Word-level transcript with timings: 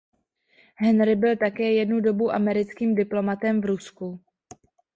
Henry 0.75 1.15
byl 1.15 1.37
také 1.37 1.71
jednu 1.73 1.99
dobu 1.99 2.31
americkým 2.31 2.95
diplomatem 2.95 3.61
v 3.61 3.65
Rusku. 3.65 4.19